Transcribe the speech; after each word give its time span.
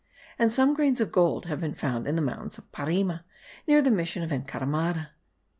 and 0.39 0.51
some 0.51 0.73
grains 0.73 0.99
of 0.99 1.11
gold 1.11 1.45
have 1.45 1.61
been 1.61 1.75
found 1.75 2.07
in 2.07 2.15
the 2.15 2.23
mountains 2.23 2.57
of 2.57 2.71
Parima, 2.71 3.23
near 3.67 3.83
the 3.83 3.91
mission 3.91 4.23
of 4.23 4.31
Encaramada. 4.31 5.11